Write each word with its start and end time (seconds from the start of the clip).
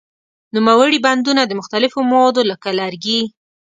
نوموړي 0.55 0.99
بندونه 1.05 1.41
د 1.45 1.51
مختلفو 1.59 1.99
موادو 2.11 2.41
لکه 2.51 2.69
لرګي. 2.79 3.21